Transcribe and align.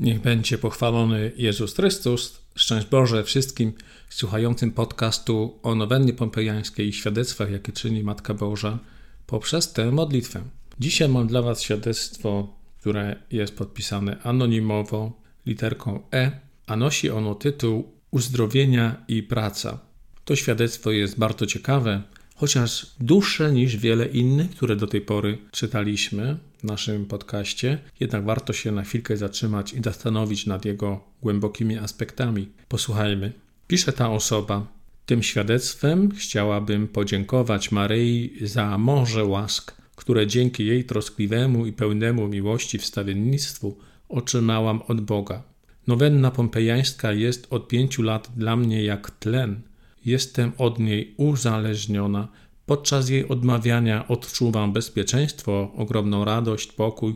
Niech 0.00 0.20
będzie 0.20 0.58
pochwalony 0.58 1.32
Jezus 1.36 1.74
Chrystus. 1.74 2.40
Szczęść 2.54 2.86
Boże 2.86 3.24
wszystkim 3.24 3.72
słuchającym 4.08 4.70
podcastu 4.70 5.58
o 5.62 5.74
nowennie 5.74 6.12
pompejańskiej 6.12 6.88
i 6.88 6.92
świadectwach, 6.92 7.50
jakie 7.50 7.72
czyni 7.72 8.02
Matka 8.02 8.34
Boża 8.34 8.78
poprzez 9.26 9.72
tę 9.72 9.92
modlitwę. 9.92 10.42
Dzisiaj 10.78 11.08
mam 11.08 11.26
dla 11.26 11.42
Was 11.42 11.62
świadectwo, 11.62 12.56
które 12.78 13.16
jest 13.30 13.56
podpisane 13.56 14.22
anonimowo 14.22 15.12
literką 15.46 16.02
E, 16.14 16.40
a 16.66 16.76
nosi 16.76 17.10
ono 17.10 17.34
tytuł 17.34 17.92
Uzdrowienia 18.10 19.04
i 19.08 19.22
praca. 19.22 19.78
To 20.24 20.36
świadectwo 20.36 20.90
jest 20.90 21.18
bardzo 21.18 21.46
ciekawe, 21.46 22.02
chociaż 22.40 22.86
dłuższe 23.00 23.52
niż 23.52 23.76
wiele 23.76 24.06
innych, 24.06 24.50
które 24.50 24.76
do 24.76 24.86
tej 24.86 25.00
pory 25.00 25.38
czytaliśmy 25.50 26.36
w 26.58 26.64
naszym 26.64 27.06
podcaście, 27.06 27.78
jednak 28.00 28.24
warto 28.24 28.52
się 28.52 28.72
na 28.72 28.82
chwilkę 28.82 29.16
zatrzymać 29.16 29.72
i 29.72 29.82
zastanowić 29.82 30.46
nad 30.46 30.64
jego 30.64 31.00
głębokimi 31.22 31.78
aspektami. 31.78 32.48
Posłuchajmy. 32.68 33.32
Pisze 33.66 33.92
ta 33.92 34.10
osoba. 34.10 34.66
Tym 35.06 35.22
świadectwem 35.22 36.10
chciałabym 36.10 36.88
podziękować 36.88 37.72
Maryi 37.72 38.38
za 38.42 38.78
morze 38.78 39.24
łask, 39.24 39.74
które 39.96 40.26
dzięki 40.26 40.66
jej 40.66 40.84
troskliwemu 40.84 41.66
i 41.66 41.72
pełnemu 41.72 42.28
miłości 42.28 42.78
wstawiennictwu 42.78 43.76
otrzymałam 44.08 44.82
od 44.82 45.00
Boga. 45.00 45.42
Nowenna 45.86 46.30
pompejańska 46.30 47.12
jest 47.12 47.46
od 47.50 47.68
pięciu 47.68 48.02
lat 48.02 48.30
dla 48.36 48.56
mnie 48.56 48.84
jak 48.84 49.10
tlen– 49.10 49.60
Jestem 50.04 50.52
od 50.58 50.78
niej 50.78 51.14
uzależniona. 51.16 52.28
Podczas 52.66 53.08
jej 53.08 53.28
odmawiania 53.28 54.08
odczuwam 54.08 54.72
bezpieczeństwo, 54.72 55.72
ogromną 55.76 56.24
radość, 56.24 56.72
pokój, 56.72 57.14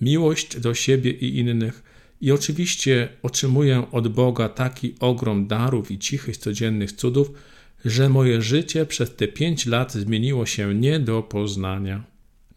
miłość 0.00 0.60
do 0.60 0.74
siebie 0.74 1.10
i 1.10 1.38
innych. 1.38 1.82
I 2.20 2.32
oczywiście 2.32 3.08
otrzymuję 3.22 3.86
od 3.92 4.08
Boga 4.08 4.48
taki 4.48 4.94
ogrom 5.00 5.46
darów 5.46 5.90
i 5.90 5.98
cichych, 5.98 6.36
codziennych 6.36 6.92
cudów, 6.92 7.30
że 7.84 8.08
moje 8.08 8.42
życie 8.42 8.86
przez 8.86 9.16
te 9.16 9.28
pięć 9.28 9.66
lat 9.66 9.92
zmieniło 9.92 10.46
się 10.46 10.74
nie 10.74 11.00
do 11.00 11.22
poznania. 11.22 12.04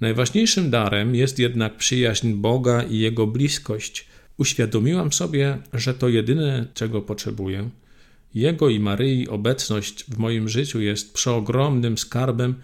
Najważniejszym 0.02 0.70
darem 0.70 1.16
jest 1.16 1.40
jednak 1.40 1.78
przyjaźń 1.78 2.34
Boga 2.34 2.84
i 2.84 3.00
Jego 3.00 3.28
bliskość. 3.28 4.08
Uświadomiłam 4.38 5.14
sobie, 5.14 5.58
że 5.74 5.94
to 5.94 6.10
jedyne, 6.10 6.68
czego 6.74 7.02
potrzebuję. 7.02 7.70
Jego 8.34 8.70
i 8.70 8.80
Maryi 8.80 9.28
obecność 9.28 10.04
w 10.04 10.18
moim 10.18 10.50
życiu 10.50 10.82
jest 10.82 11.14
przeogromnym 11.14 11.98
skarbem 11.98 12.56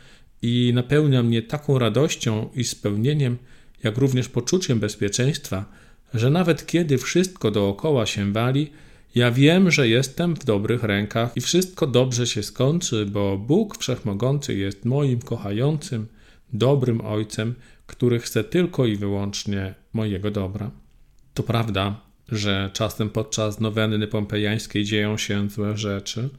i 0.41 0.71
napełnia 0.73 1.23
mnie 1.23 1.41
taką 1.41 1.79
radością 1.79 2.49
i 2.55 2.63
spełnieniem, 2.63 3.37
jak 3.83 3.97
również 3.97 4.29
poczuciem 4.29 4.79
bezpieczeństwa, 4.79 5.65
że 6.13 6.29
nawet 6.29 6.65
kiedy 6.65 6.97
wszystko 6.97 7.51
dookoła 7.51 8.05
się 8.05 8.33
wali, 8.33 8.69
ja 9.15 9.31
wiem, 9.31 9.71
że 9.71 9.87
jestem 9.87 10.35
w 10.35 10.45
dobrych 10.45 10.83
rękach 10.83 11.37
i 11.37 11.41
wszystko 11.41 11.87
dobrze 11.87 12.27
się 12.27 12.43
skończy, 12.43 13.05
bo 13.05 13.37
Bóg 13.37 13.77
Wszechmogący 13.77 14.55
jest 14.55 14.85
moim 14.85 15.19
kochającym, 15.21 16.07
dobrym 16.53 17.01
Ojcem, 17.01 17.55
który 17.87 18.19
chce 18.19 18.43
tylko 18.43 18.85
i 18.85 18.95
wyłącznie 18.95 19.73
mojego 19.93 20.31
dobra. 20.31 20.71
To 21.33 21.43
prawda, 21.43 22.04
że 22.31 22.69
czasem 22.73 23.09
podczas 23.09 23.59
nowenny 23.59 24.07
pompejańskiej 24.07 24.83
dzieją 24.83 25.17
się 25.17 25.49
złe 25.49 25.77
rzeczy, 25.77 26.29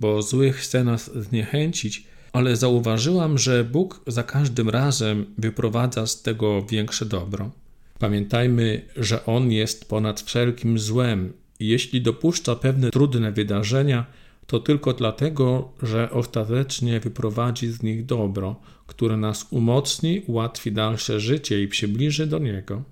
bo 0.00 0.22
złych 0.22 0.56
chce 0.56 0.84
nas 0.84 1.10
zniechęcić, 1.14 2.06
ale 2.32 2.56
zauważyłam, 2.56 3.38
że 3.38 3.64
Bóg 3.64 4.00
za 4.06 4.22
każdym 4.22 4.68
razem 4.68 5.26
wyprowadza 5.38 6.06
z 6.06 6.22
tego 6.22 6.62
większe 6.62 7.06
dobro. 7.06 7.50
Pamiętajmy, 7.98 8.82
że 8.96 9.26
On 9.26 9.52
jest 9.52 9.88
ponad 9.88 10.20
wszelkim 10.20 10.78
złem 10.78 11.32
i 11.60 11.68
jeśli 11.68 12.02
dopuszcza 12.02 12.56
pewne 12.56 12.90
trudne 12.90 13.32
wydarzenia, 13.32 14.06
to 14.46 14.60
tylko 14.60 14.92
dlatego, 14.92 15.72
że 15.82 16.10
ostatecznie 16.10 17.00
wyprowadzi 17.00 17.68
z 17.68 17.82
nich 17.82 18.06
dobro, 18.06 18.60
które 18.86 19.16
nas 19.16 19.46
umocni, 19.50 20.22
ułatwi 20.26 20.72
dalsze 20.72 21.20
życie 21.20 21.62
i 21.62 21.68
przybliży 21.68 22.26
do 22.26 22.38
Niego. 22.38 22.82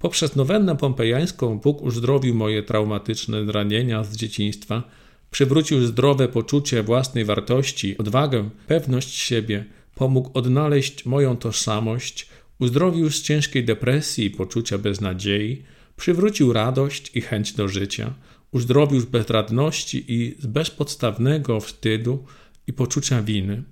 Poprzez 0.00 0.36
nowennę 0.36 0.76
pompejańską 0.76 1.58
Bóg 1.58 1.82
uzdrowił 1.82 2.34
moje 2.34 2.62
traumatyczne 2.62 3.46
zranienia 3.46 4.04
z 4.04 4.16
dzieciństwa, 4.16 4.82
przywrócił 5.30 5.86
zdrowe 5.86 6.28
poczucie 6.28 6.82
własnej 6.82 7.24
wartości, 7.24 7.98
odwagę, 7.98 8.50
pewność 8.66 9.14
siebie, 9.14 9.64
pomógł 9.94 10.30
odnaleźć 10.34 11.06
moją 11.06 11.36
tożsamość, 11.36 12.28
uzdrowił 12.58 13.10
z 13.10 13.22
ciężkiej 13.22 13.64
depresji 13.64 14.24
i 14.24 14.30
poczucia 14.30 14.78
beznadziei, 14.78 15.62
przywrócił 15.96 16.52
radość 16.52 17.10
i 17.16 17.20
chęć 17.20 17.52
do 17.52 17.68
życia, 17.68 18.14
uzdrowił 18.52 19.00
z 19.00 19.04
bezradności 19.04 20.04
i 20.08 20.36
z 20.38 20.46
bezpodstawnego 20.46 21.60
wstydu 21.60 22.24
i 22.66 22.72
poczucia 22.72 23.22
winy. 23.22 23.62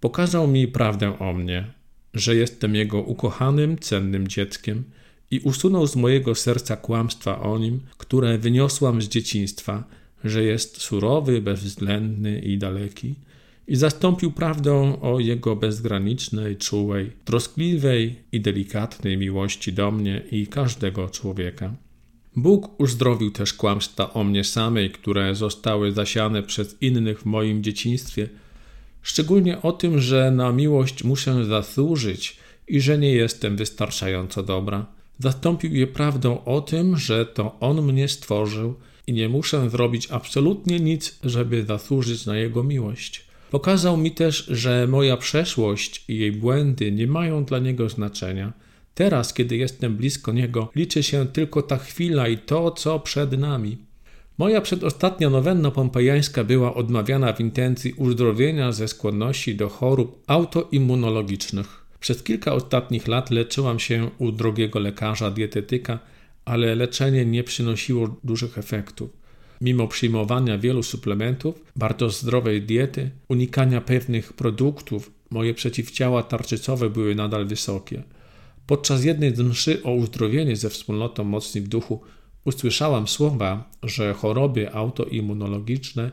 Pokazał 0.00 0.48
mi 0.48 0.68
prawdę 0.68 1.18
o 1.18 1.32
mnie, 1.32 1.72
że 2.14 2.36
jestem 2.36 2.74
Jego 2.74 3.02
ukochanym, 3.02 3.78
cennym 3.78 4.28
dzieckiem– 4.28 4.84
i 5.30 5.40
usunął 5.40 5.86
z 5.86 5.96
mojego 5.96 6.34
serca 6.34 6.76
kłamstwa 6.76 7.42
o 7.42 7.58
nim, 7.58 7.80
które 7.98 8.38
wyniosłam 8.38 9.02
z 9.02 9.08
dzieciństwa, 9.08 9.84
że 10.24 10.44
jest 10.44 10.80
surowy, 10.80 11.40
bezwzględny 11.40 12.38
i 12.38 12.58
daleki, 12.58 13.14
i 13.68 13.76
zastąpił 13.76 14.32
prawdą 14.32 15.00
o 15.00 15.20
jego 15.20 15.56
bezgranicznej, 15.56 16.56
czułej, 16.56 17.12
troskliwej 17.24 18.16
i 18.32 18.40
delikatnej 18.40 19.18
miłości 19.18 19.72
do 19.72 19.90
mnie 19.90 20.22
i 20.30 20.46
każdego 20.46 21.08
człowieka. 21.08 21.74
Bóg 22.36 22.80
uzdrowił 22.80 23.30
też 23.30 23.52
kłamstwa 23.52 24.12
o 24.12 24.24
mnie 24.24 24.44
samej, 24.44 24.90
które 24.90 25.34
zostały 25.34 25.92
zasiane 25.92 26.42
przez 26.42 26.82
innych 26.82 27.20
w 27.20 27.24
moim 27.24 27.62
dzieciństwie, 27.62 28.28
szczególnie 29.02 29.62
o 29.62 29.72
tym, 29.72 30.00
że 30.00 30.30
na 30.30 30.52
miłość 30.52 31.04
muszę 31.04 31.44
zasłużyć 31.44 32.36
i 32.68 32.80
że 32.80 32.98
nie 32.98 33.12
jestem 33.12 33.56
wystarczająco 33.56 34.42
dobra. 34.42 34.95
Zastąpił 35.18 35.74
je 35.74 35.86
prawdą 35.86 36.44
o 36.44 36.60
tym, 36.60 36.96
że 36.96 37.26
to 37.26 37.56
On 37.60 37.82
mnie 37.82 38.08
stworzył 38.08 38.74
i 39.06 39.12
nie 39.12 39.28
muszę 39.28 39.70
zrobić 39.70 40.08
absolutnie 40.10 40.80
nic, 40.80 41.18
żeby 41.24 41.64
zasłużyć 41.64 42.26
na 42.26 42.36
Jego 42.36 42.62
miłość. 42.62 43.26
Pokazał 43.50 43.96
mi 43.96 44.10
też, 44.10 44.46
że 44.46 44.86
moja 44.86 45.16
przeszłość 45.16 46.04
i 46.08 46.18
jej 46.18 46.32
błędy 46.32 46.92
nie 46.92 47.06
mają 47.06 47.44
dla 47.44 47.58
Niego 47.58 47.88
znaczenia. 47.88 48.52
Teraz, 48.94 49.34
kiedy 49.34 49.56
jestem 49.56 49.96
blisko 49.96 50.32
Niego, 50.32 50.70
liczy 50.74 51.02
się 51.02 51.26
tylko 51.26 51.62
ta 51.62 51.76
chwila 51.76 52.28
i 52.28 52.38
to, 52.38 52.70
co 52.70 53.00
przed 53.00 53.38
nami. 53.38 53.78
Moja 54.38 54.60
przedostatnia 54.60 55.30
nowenna 55.30 55.70
pompejańska 55.70 56.44
była 56.44 56.74
odmawiana 56.74 57.32
w 57.32 57.40
intencji 57.40 57.92
uzdrowienia 57.92 58.72
ze 58.72 58.88
skłonności 58.88 59.54
do 59.54 59.68
chorób 59.68 60.24
autoimmunologicznych. 60.26 61.85
Przez 62.06 62.22
kilka 62.22 62.52
ostatnich 62.52 63.08
lat 63.08 63.30
leczyłam 63.30 63.78
się 63.78 64.10
u 64.18 64.32
drogiego 64.32 64.78
lekarza 64.78 65.30
dietetyka, 65.30 65.98
ale 66.44 66.74
leczenie 66.74 67.24
nie 67.24 67.44
przynosiło 67.44 68.16
dużych 68.24 68.58
efektów. 68.58 69.10
Mimo 69.60 69.88
przyjmowania 69.88 70.58
wielu 70.58 70.82
suplementów, 70.82 71.64
bardzo 71.76 72.10
zdrowej 72.10 72.62
diety, 72.62 73.10
unikania 73.28 73.80
pewnych 73.80 74.32
produktów, 74.32 75.10
moje 75.30 75.54
przeciwciała 75.54 76.22
tarczycowe 76.22 76.90
były 76.90 77.14
nadal 77.14 77.46
wysokie. 77.46 78.02
Podczas 78.66 79.04
jednej 79.04 79.36
z 79.36 79.40
mszy 79.40 79.82
o 79.82 79.92
uzdrowienie 79.92 80.56
ze 80.56 80.70
wspólnotą 80.70 81.24
Mocni 81.24 81.60
w 81.60 81.68
Duchu 81.68 82.00
usłyszałam 82.44 83.08
słowa, 83.08 83.70
że 83.82 84.14
choroby 84.14 84.72
autoimmunologiczne 84.72 86.10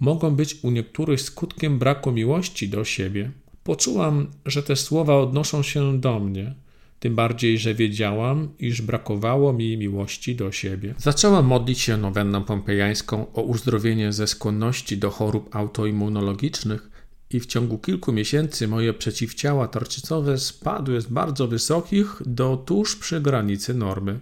mogą 0.00 0.30
być 0.30 0.56
u 0.62 0.70
niektórych 0.70 1.20
skutkiem 1.20 1.78
braku 1.78 2.12
miłości 2.12 2.68
do 2.68 2.84
siebie 2.84 3.30
Poczułam, 3.64 4.26
że 4.46 4.62
te 4.62 4.76
słowa 4.76 5.16
odnoszą 5.16 5.62
się 5.62 6.00
do 6.00 6.20
mnie, 6.20 6.54
tym 7.00 7.14
bardziej, 7.14 7.58
że 7.58 7.74
wiedziałam, 7.74 8.48
iż 8.58 8.82
brakowało 8.82 9.52
mi 9.52 9.76
miłości 9.76 10.36
do 10.36 10.52
siebie. 10.52 10.94
Zaczęłam 10.98 11.46
modlić 11.46 11.78
się 11.78 11.96
nowenną 11.96 12.44
pompejańską 12.44 13.32
o 13.32 13.42
uzdrowienie 13.42 14.12
ze 14.12 14.26
skłonności 14.26 14.98
do 14.98 15.10
chorób 15.10 15.56
autoimmunologicznych 15.56 16.90
i 17.30 17.40
w 17.40 17.46
ciągu 17.46 17.78
kilku 17.78 18.12
miesięcy 18.12 18.68
moje 18.68 18.92
przeciwciała 18.92 19.68
tarczycowe 19.68 20.38
spadły 20.38 21.00
z 21.00 21.06
bardzo 21.06 21.48
wysokich 21.48 22.22
do 22.26 22.56
tuż 22.56 22.96
przy 22.96 23.20
granicy 23.20 23.74
normy. 23.74 24.20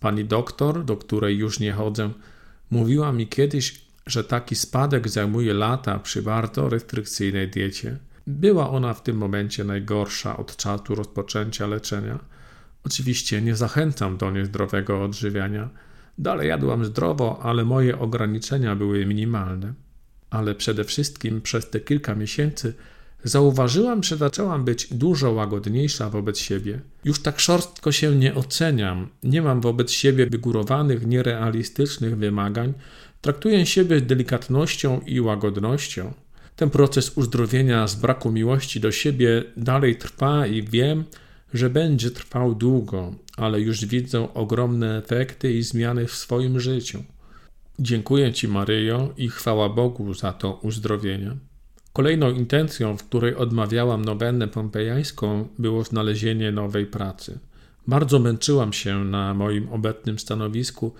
Pani 0.00 0.24
doktor, 0.24 0.84
do 0.84 0.96
której 0.96 1.36
już 1.36 1.60
nie 1.60 1.72
chodzę, 1.72 2.10
mówiła 2.70 3.12
mi 3.12 3.26
kiedyś, 3.26 3.80
że 4.06 4.24
taki 4.24 4.54
spadek 4.54 5.08
zajmuje 5.08 5.54
lata 5.54 5.98
przy 5.98 6.22
bardzo 6.22 6.68
restrykcyjnej 6.68 7.48
diecie. 7.48 7.98
Była 8.26 8.70
ona 8.70 8.94
w 8.94 9.02
tym 9.02 9.16
momencie 9.16 9.64
najgorsza 9.64 10.36
od 10.36 10.56
czasu 10.56 10.94
rozpoczęcia 10.94 11.66
leczenia. 11.66 12.18
Oczywiście 12.84 13.42
nie 13.42 13.56
zachęcam 13.56 14.16
do 14.16 14.30
niezdrowego 14.30 15.04
odżywiania. 15.04 15.68
Dalej 16.18 16.48
jadłam 16.48 16.84
zdrowo, 16.84 17.40
ale 17.42 17.64
moje 17.64 17.98
ograniczenia 17.98 18.76
były 18.76 19.06
minimalne. 19.06 19.74
Ale 20.30 20.54
przede 20.54 20.84
wszystkim 20.84 21.40
przez 21.40 21.70
te 21.70 21.80
kilka 21.80 22.14
miesięcy 22.14 22.74
Zauważyłam, 23.24 24.02
że 24.02 24.16
zaczęłam 24.16 24.64
być 24.64 24.94
dużo 24.94 25.32
łagodniejsza 25.32 26.10
wobec 26.10 26.38
siebie. 26.38 26.80
Już 27.04 27.22
tak 27.22 27.40
szorstko 27.40 27.92
się 27.92 28.16
nie 28.16 28.34
oceniam, 28.34 29.08
nie 29.22 29.42
mam 29.42 29.60
wobec 29.60 29.90
siebie 29.90 30.26
wygórowanych, 30.26 31.06
nierealistycznych 31.06 32.16
wymagań, 32.16 32.74
traktuję 33.20 33.66
siebie 33.66 33.98
z 33.98 34.06
delikatnością 34.06 35.00
i 35.06 35.20
łagodnością. 35.20 36.12
Ten 36.56 36.70
proces 36.70 37.18
uzdrowienia 37.18 37.88
z 37.88 37.94
braku 37.94 38.30
miłości 38.30 38.80
do 38.80 38.92
siebie 38.92 39.44
dalej 39.56 39.96
trwa 39.96 40.46
i 40.46 40.62
wiem, 40.62 41.04
że 41.54 41.70
będzie 41.70 42.10
trwał 42.10 42.54
długo, 42.54 43.14
ale 43.36 43.60
już 43.60 43.84
widzę 43.84 44.34
ogromne 44.34 44.98
efekty 44.98 45.52
i 45.52 45.62
zmiany 45.62 46.06
w 46.06 46.14
swoim 46.14 46.60
życiu. 46.60 47.04
Dziękuję 47.78 48.32
Ci, 48.32 48.48
Maryjo, 48.48 49.12
i 49.16 49.28
chwała 49.28 49.68
Bogu 49.68 50.14
za 50.14 50.32
to 50.32 50.60
uzdrowienie. 50.62 51.36
Kolejną 51.92 52.30
intencją, 52.30 52.96
w 52.96 53.04
której 53.04 53.34
odmawiałam 53.34 54.04
nowennę 54.04 54.48
pompejańską, 54.48 55.48
było 55.58 55.84
znalezienie 55.84 56.52
nowej 56.52 56.86
pracy. 56.86 57.38
Bardzo 57.86 58.18
męczyłam 58.18 58.72
się 58.72 59.04
na 59.04 59.34
moim 59.34 59.68
obecnym 59.68 60.18
stanowisku 60.18 60.94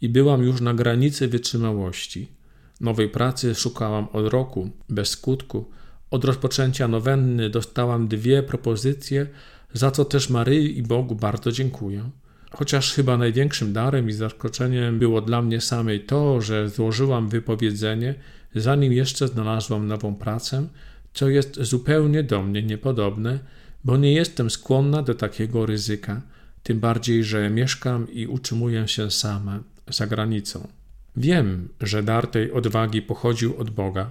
i 0.00 0.08
byłam 0.08 0.42
już 0.42 0.60
na 0.60 0.74
granicy 0.74 1.28
wytrzymałości. 1.28 2.37
Nowej 2.80 3.08
pracy 3.08 3.54
szukałam 3.54 4.08
od 4.12 4.26
roku, 4.26 4.70
bez 4.88 5.08
skutku. 5.08 5.70
Od 6.10 6.24
rozpoczęcia 6.24 6.88
nowenny 6.88 7.50
dostałam 7.50 8.08
dwie 8.08 8.42
propozycje, 8.42 9.26
za 9.72 9.90
co 9.90 10.04
też 10.04 10.30
Maryi 10.30 10.78
i 10.78 10.82
Bogu 10.82 11.14
bardzo 11.14 11.52
dziękuję. 11.52 12.10
Chociaż 12.50 12.94
chyba 12.94 13.16
największym 13.16 13.72
darem 13.72 14.08
i 14.08 14.12
zaskoczeniem 14.12 14.98
było 14.98 15.20
dla 15.20 15.42
mnie 15.42 15.60
samej 15.60 16.00
to, 16.00 16.40
że 16.40 16.68
złożyłam 16.68 17.28
wypowiedzenie, 17.28 18.14
zanim 18.54 18.92
jeszcze 18.92 19.28
znalazłam 19.28 19.86
nową 19.86 20.14
pracę, 20.14 20.68
co 21.14 21.28
jest 21.28 21.62
zupełnie 21.62 22.22
do 22.22 22.42
mnie 22.42 22.62
niepodobne, 22.62 23.38
bo 23.84 23.96
nie 23.96 24.12
jestem 24.12 24.50
skłonna 24.50 25.02
do 25.02 25.14
takiego 25.14 25.66
ryzyka, 25.66 26.22
tym 26.62 26.80
bardziej, 26.80 27.24
że 27.24 27.50
mieszkam 27.50 28.12
i 28.12 28.26
utrzymuję 28.26 28.88
się 28.88 29.10
sama 29.10 29.62
za 29.88 30.06
granicą. 30.06 30.68
Wiem, 31.18 31.68
że 31.80 32.02
dar 32.02 32.26
tej 32.26 32.52
odwagi 32.52 33.02
pochodził 33.02 33.56
od 33.56 33.70
Boga, 33.70 34.10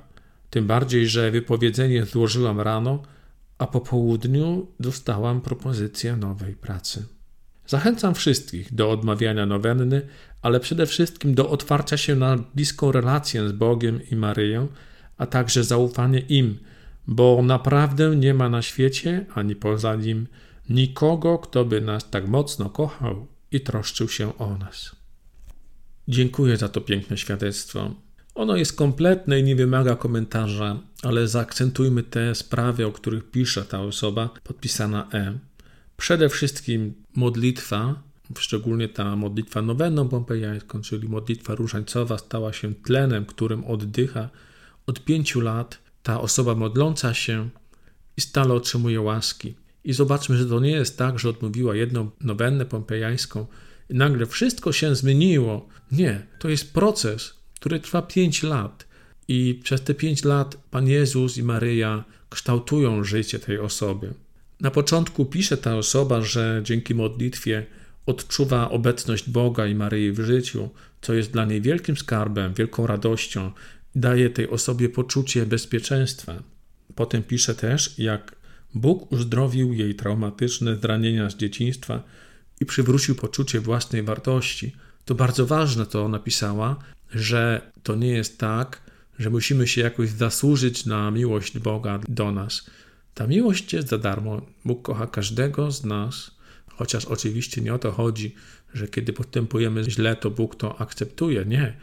tym 0.50 0.68
bardziej, 0.68 1.08
że 1.08 1.32
wypowiedzenie 1.32 2.06
złożyłam 2.06 2.62
rano, 2.62 3.04
a 3.58 3.68
po 3.68 3.82
południu 3.82 4.68
dostałam 4.80 5.42
propozycję 5.42 6.16
nowej 6.16 6.54
pracy. 6.54 7.06
Zachęcam 7.68 8.16
wszystkich 8.16 8.74
do 8.74 8.92
odmawiania 8.92 9.46
nowenny, 9.46 10.02
ale 10.42 10.60
przede 10.60 10.86
wszystkim 10.86 11.36
do 11.36 11.50
otwarcia 11.50 11.98
się 11.98 12.16
na 12.16 12.38
bliską 12.56 12.92
relację 12.92 13.50
z 13.50 13.52
Bogiem 13.52 14.00
i 14.12 14.16
Maryją, 14.16 14.68
a 15.18 15.26
także 15.26 15.64
zaufanie 15.64 16.20
im, 16.20 16.60
bo 17.08 17.42
naprawdę 17.44 18.16
nie 18.16 18.34
ma 18.34 18.50
na 18.50 18.62
świecie 18.62 19.26
ani 19.36 19.56
poza 19.56 19.96
nim 19.96 20.28
nikogo, 20.70 21.38
kto 21.40 21.66
by 21.66 21.82
nas 21.82 22.10
tak 22.10 22.28
mocno 22.28 22.70
kochał 22.70 23.28
i 23.52 23.62
troszczył 23.62 24.10
się 24.10 24.38
o 24.38 24.58
nas. 24.58 24.97
Dziękuję 26.10 26.58
za 26.58 26.70
to 26.70 26.82
piękne 26.82 27.18
świadectwo. 27.18 27.96
Ono 28.36 28.56
jest 28.56 28.76
kompletne 28.76 29.40
i 29.40 29.44
nie 29.44 29.56
wymaga 29.56 29.96
komentarza, 29.96 30.80
ale 31.04 31.28
zaakcentujmy 31.28 32.04
te 32.04 32.36
sprawy, 32.36 32.86
o 32.86 32.92
których 32.92 33.32
pisze 33.32 33.66
ta 33.66 33.82
osoba 33.82 34.30
podpisana 34.44 35.08
E. 35.14 35.40
Przede 35.98 36.30
wszystkim 36.30 36.94
modlitwa, 37.16 38.04
szczególnie 38.38 38.90
ta 38.90 39.16
modlitwa 39.16 39.62
nowenną 39.62 40.10
pompejańską, 40.10 40.82
czyli 40.82 41.10
modlitwa 41.10 41.56
różańcowa, 41.56 42.18
stała 42.18 42.54
się 42.54 42.76
tlenem, 42.76 43.26
którym 43.26 43.66
oddycha 43.66 44.30
od 44.88 45.04
pięciu 45.04 45.42
lat 45.42 45.80
ta 46.04 46.22
osoba 46.22 46.56
modląca 46.56 47.14
się 47.14 47.50
i 48.18 48.22
stale 48.22 48.54
otrzymuje 48.54 49.02
łaski. 49.02 49.56
I 49.84 49.94
zobaczmy, 49.94 50.38
że 50.38 50.46
to 50.46 50.60
nie 50.60 50.72
jest 50.72 50.98
tak, 50.98 51.20
że 51.20 51.30
odmówiła 51.30 51.76
jedną 51.76 52.10
nowennę 52.22 52.66
pompejańską 52.66 53.46
nagle 53.90 54.26
wszystko 54.26 54.72
się 54.72 54.96
zmieniło. 54.96 55.70
Nie, 55.92 56.26
to 56.40 56.50
jest 56.50 56.74
proces, 56.74 57.34
który 57.60 57.80
trwa 57.80 58.02
pięć 58.02 58.44
lat. 58.44 58.88
I 59.28 59.60
przez 59.64 59.82
te 59.82 59.94
pięć 59.94 60.24
lat 60.24 60.58
Pan 60.72 60.88
Jezus 60.88 61.38
i 61.38 61.44
Maryja 61.44 62.04
kształtują 62.30 63.04
życie 63.04 63.40
tej 63.40 63.60
osoby. 63.60 64.14
Na 64.62 64.72
początku 64.72 65.26
pisze 65.26 65.58
ta 65.58 65.78
osoba, 65.78 66.22
że 66.22 66.62
dzięki 66.64 66.96
modlitwie 66.96 67.66
odczuwa 68.06 68.70
obecność 68.70 69.30
Boga 69.30 69.68
i 69.68 69.76
Maryi 69.76 70.12
w 70.12 70.20
życiu, 70.20 70.70
co 71.02 71.14
jest 71.14 71.32
dla 71.32 71.46
niej 71.46 71.62
wielkim 71.62 71.98
skarbem, 71.98 72.54
wielką 72.54 72.88
radością, 72.88 73.52
daje 73.96 74.30
tej 74.30 74.50
osobie 74.50 74.90
poczucie 74.90 75.46
bezpieczeństwa. 75.46 76.44
Potem 76.96 77.24
pisze 77.24 77.56
też, 77.56 78.00
jak 78.00 78.36
Bóg 78.74 79.12
uzdrowił 79.12 79.74
jej 79.74 79.96
traumatyczne 79.96 80.76
zranienia 80.76 81.30
z 81.30 81.36
dzieciństwa 81.36 82.04
i 82.62 82.66
przywrócił 82.66 83.16
poczucie 83.16 83.60
własnej 83.60 84.04
wartości. 84.04 84.76
To 85.06 85.16
bardzo 85.16 85.46
ważne, 85.46 85.86
to 85.86 86.10
napisała, 86.10 86.76
że 87.12 87.72
to 87.84 87.96
nie 87.96 88.12
jest 88.12 88.38
tak, 88.38 88.82
że 89.20 89.30
musimy 89.30 89.68
się 89.68 89.82
jakoś 89.82 90.10
zasłużyć 90.10 90.86
na 90.86 91.12
miłość 91.12 91.60
Boga 91.60 92.00
do 92.10 92.32
nas. 92.32 92.70
Ta 93.14 93.28
miłość 93.28 93.74
jest 93.74 93.88
za 93.88 93.98
darmo. 93.98 94.42
Bóg 94.66 94.82
kocha 94.82 95.08
każdego 95.08 95.72
z 95.72 95.86
nas, 95.86 96.32
chociaż 96.68 97.06
oczywiście 97.06 97.62
nie 97.62 97.74
o 97.74 97.80
to 97.80 97.92
chodzi, 97.92 98.36
że 98.74 98.88
kiedy 98.88 99.14
postępujemy 99.14 99.84
źle, 99.84 100.16
to 100.16 100.32
Bóg 100.32 100.56
to 100.56 100.82
akceptuje. 100.82 101.46
Nie. 101.46 101.78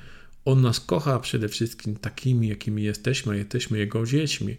On 0.44 0.62
nas 0.62 0.80
kocha 0.80 1.20
przede 1.20 1.48
wszystkim 1.48 1.96
takimi, 1.96 2.48
jakimi 2.48 2.82
jesteśmy, 2.82 3.38
jesteśmy 3.38 3.78
Jego 3.78 4.06
dziećmi. 4.06 4.56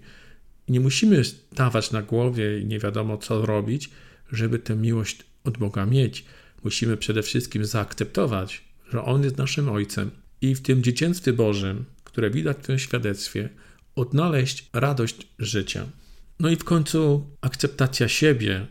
Nie 0.69 0.79
musimy 0.79 1.23
stawać 1.23 1.91
na 1.91 2.01
głowie 2.01 2.59
i 2.59 2.65
nie 2.65 2.79
wiadomo 2.79 3.17
co 3.17 3.45
robić, 3.45 3.89
żeby 4.31 4.59
tę 4.59 4.75
miłość 4.75 5.23
od 5.45 5.57
Boga 5.57 5.85
mieć. 5.85 6.25
Musimy 6.63 6.97
przede 6.97 7.23
wszystkim 7.23 7.65
zaakceptować, 7.65 8.63
że 8.91 9.03
On 9.03 9.23
jest 9.23 9.37
naszym 9.37 9.69
Ojcem 9.69 10.11
i 10.41 10.55
w 10.55 10.61
tym 10.61 10.83
dzieciństwie 10.83 11.33
Bożym, 11.33 11.85
które 12.03 12.29
widać 12.29 12.57
w 12.57 12.65
tym 12.65 12.79
świadectwie, 12.79 13.49
odnaleźć 13.95 14.69
radość 14.73 15.27
życia. 15.39 15.85
No 16.39 16.49
i 16.49 16.55
w 16.55 16.63
końcu 16.63 17.27
akceptacja 17.41 18.07
siebie, 18.07 18.67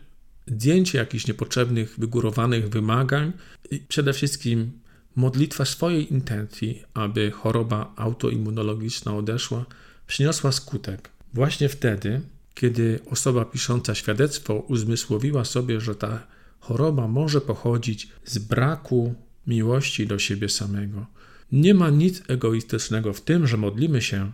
zdjęcie 0.47 0.97
jakichś 0.97 1.27
niepotrzebnych, 1.27 1.95
wygórowanych 1.99 2.69
wymagań 2.69 3.33
i 3.71 3.79
przede 3.79 4.13
wszystkim 4.13 4.71
modlitwa 5.15 5.65
swojej 5.65 6.13
intencji, 6.13 6.83
aby 6.93 7.31
choroba 7.31 7.93
autoimmunologiczna 7.95 9.15
odeszła, 9.15 9.65
przyniosła 10.07 10.51
skutek. 10.51 11.09
Właśnie 11.33 11.69
wtedy, 11.69 12.21
kiedy 12.53 12.99
osoba 13.09 13.45
pisząca 13.45 13.95
świadectwo 13.95 14.53
uzmysłowiła 14.55 15.45
sobie, 15.45 15.81
że 15.81 15.95
ta 15.95 16.27
choroba 16.59 17.07
może 17.07 17.41
pochodzić 17.41 18.07
z 18.25 18.37
braku 18.37 19.15
miłości 19.47 20.07
do 20.07 20.19
siebie 20.19 20.49
samego. 20.49 21.05
Nie 21.51 21.73
ma 21.73 21.89
nic 21.89 22.23
egoistycznego 22.27 23.13
w 23.13 23.21
tym, 23.21 23.47
że 23.47 23.57
modlimy 23.57 24.01
się 24.01 24.31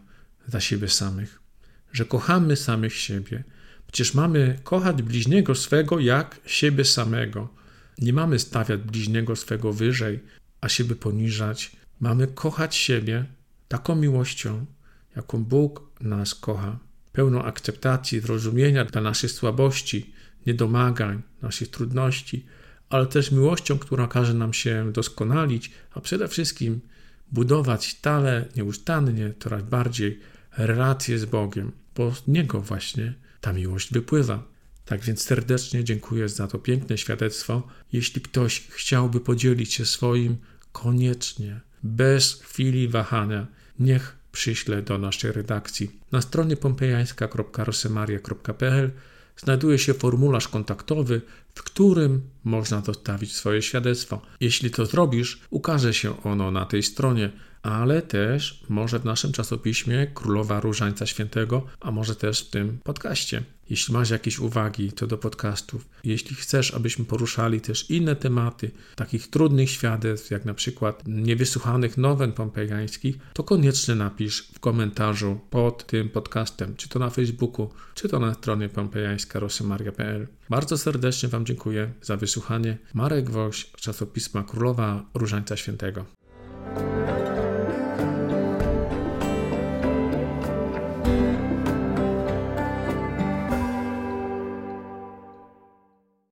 za 0.47 0.59
siebie 0.59 0.87
samych 0.87 1.41
że 1.91 2.05
kochamy 2.05 2.55
samych 2.55 2.93
siebie. 2.93 3.43
Przecież 3.87 4.13
mamy 4.13 4.59
kochać 4.63 5.01
bliźniego 5.01 5.55
swego 5.55 5.99
jak 5.99 6.39
siebie 6.45 6.85
samego. 6.85 7.49
Nie 7.97 8.13
mamy 8.13 8.39
stawiać 8.39 8.81
bliźniego 8.81 9.35
swego 9.35 9.73
wyżej, 9.73 10.19
a 10.61 10.69
siebie 10.69 10.95
poniżać. 10.95 11.71
Mamy 11.99 12.27
kochać 12.27 12.75
siebie 12.75 13.25
taką 13.67 13.95
miłością, 13.95 14.65
jaką 15.15 15.43
Bóg 15.43 15.81
nas 16.01 16.35
kocha, 16.35 16.79
pełną 17.11 17.43
akceptacji, 17.43 18.19
zrozumienia 18.19 18.85
dla 18.85 19.01
naszych 19.01 19.31
słabości, 19.31 20.13
niedomagań, 20.45 21.21
naszych 21.41 21.67
trudności, 21.67 22.45
ale 22.89 23.05
też 23.05 23.31
miłością, 23.31 23.79
która 23.79 24.07
każe 24.07 24.33
nam 24.33 24.53
się 24.53 24.91
doskonalić, 24.91 25.71
a 25.91 26.01
przede 26.01 26.27
wszystkim 26.27 26.81
budować 27.31 27.87
stale, 27.89 28.45
nieustannie, 28.55 29.33
coraz 29.39 29.63
bardziej 29.63 30.19
relacje 30.57 31.19
z 31.19 31.25
Bogiem 31.25 31.71
bo 31.95 32.15
z 32.15 32.27
niego 32.27 32.61
właśnie 32.61 33.13
ta 33.41 33.53
miłość 33.53 33.93
wypływa. 33.93 34.43
Tak 34.85 35.01
więc 35.01 35.21
serdecznie 35.21 35.83
dziękuję 35.83 36.29
za 36.29 36.47
to 36.47 36.59
piękne 36.59 36.97
świadectwo. 36.97 37.67
Jeśli 37.93 38.21
ktoś 38.21 38.67
chciałby 38.69 39.19
podzielić 39.19 39.73
się 39.73 39.85
swoim, 39.85 40.37
koniecznie, 40.71 41.61
bez 41.83 42.41
chwili 42.41 42.87
wahania, 42.87 43.47
niech 43.79 44.17
przyśle 44.31 44.81
do 44.81 44.97
naszej 44.97 45.31
redakcji. 45.31 45.99
Na 46.11 46.21
stronie 46.21 46.57
pompejańska.rosemaria.pl 46.57 48.91
znajduje 49.37 49.79
się 49.79 49.93
formularz 49.93 50.47
kontaktowy, 50.47 51.21
w 51.55 51.63
którym 51.63 52.21
można 52.43 52.81
zostawić 52.81 53.35
swoje 53.35 53.61
świadectwo. 53.61 54.21
Jeśli 54.39 54.71
to 54.71 54.85
zrobisz, 54.85 55.41
ukaże 55.49 55.93
się 55.93 56.23
ono 56.23 56.51
na 56.51 56.65
tej 56.65 56.83
stronie, 56.83 57.31
ale 57.63 58.01
też 58.01 58.63
może 58.69 58.99
w 58.99 59.05
naszym 59.05 59.31
czasopiśmie 59.31 60.07
Królowa 60.13 60.59
Różańca 60.59 61.05
Świętego, 61.05 61.65
a 61.79 61.91
może 61.91 62.15
też 62.15 62.41
w 62.41 62.49
tym 62.49 62.79
podcaście. 62.83 63.43
Jeśli 63.69 63.93
masz 63.93 64.09
jakieś 64.09 64.39
uwagi 64.39 64.91
co 64.91 65.07
do 65.07 65.17
podcastów, 65.17 65.89
jeśli 66.03 66.35
chcesz, 66.35 66.73
abyśmy 66.73 67.05
poruszali 67.05 67.61
też 67.61 67.89
inne 67.89 68.15
tematy, 68.15 68.71
takich 68.95 69.27
trudnych 69.27 69.69
świadectw, 69.69 70.31
jak 70.31 70.45
na 70.45 70.53
przykład 70.53 71.03
niewysłuchanych 71.07 71.97
nowen 71.97 72.31
pompejańskich, 72.31 73.17
to 73.33 73.43
koniecznie 73.43 73.95
napisz 73.95 74.47
w 74.53 74.59
komentarzu 74.59 75.39
pod 75.49 75.85
tym 75.85 76.09
podcastem, 76.09 76.75
czy 76.75 76.89
to 76.89 76.99
na 76.99 77.09
Facebooku, 77.09 77.69
czy 77.93 78.09
to 78.09 78.19
na 78.19 78.33
stronie 78.33 78.69
pompejańska.rosemaria.pl. 78.69 80.27
Bardzo 80.49 80.77
serdecznie 80.77 81.29
Wam 81.29 81.45
dziękuję 81.45 81.93
za 82.01 82.17
wysłuchanie. 82.17 82.77
Marek 82.93 83.29
Woś, 83.29 83.71
czasopisma 83.71 84.43
Królowa 84.43 85.05
Różańca 85.13 85.57
Świętego. 85.57 86.05